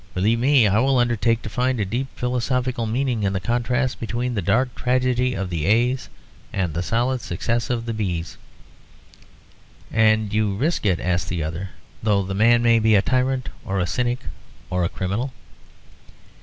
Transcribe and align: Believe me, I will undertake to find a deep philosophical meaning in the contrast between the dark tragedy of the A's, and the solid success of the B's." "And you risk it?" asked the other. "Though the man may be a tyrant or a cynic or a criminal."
Believe 0.15 0.39
me, 0.39 0.65
I 0.67 0.79
will 0.79 0.97
undertake 0.97 1.43
to 1.43 1.47
find 1.47 1.79
a 1.79 1.85
deep 1.85 2.07
philosophical 2.17 2.87
meaning 2.87 3.21
in 3.21 3.33
the 3.33 3.39
contrast 3.39 3.99
between 3.99 4.33
the 4.33 4.41
dark 4.41 4.73
tragedy 4.73 5.35
of 5.35 5.51
the 5.51 5.67
A's, 5.67 6.09
and 6.51 6.73
the 6.73 6.81
solid 6.81 7.21
success 7.21 7.69
of 7.69 7.85
the 7.85 7.93
B's." 7.93 8.35
"And 9.91 10.33
you 10.33 10.55
risk 10.55 10.87
it?" 10.87 10.99
asked 10.99 11.29
the 11.29 11.43
other. 11.43 11.69
"Though 12.01 12.23
the 12.23 12.33
man 12.33 12.63
may 12.63 12.79
be 12.79 12.95
a 12.95 13.03
tyrant 13.03 13.49
or 13.63 13.77
a 13.79 13.85
cynic 13.85 14.21
or 14.71 14.83
a 14.83 14.89
criminal." 14.89 15.33